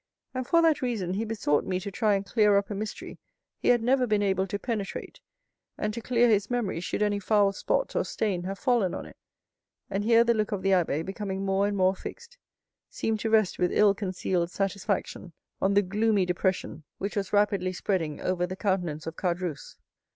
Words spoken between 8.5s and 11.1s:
fallen on it." And here the look of the abbé,